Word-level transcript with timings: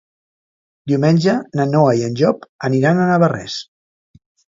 Diumenge 0.91 1.35
na 1.59 1.67
Noa 1.73 1.91
i 1.99 2.01
en 2.07 2.15
Llop 2.21 2.47
aniran 2.71 3.03
a 3.03 3.05
Navarrés. 3.11 3.59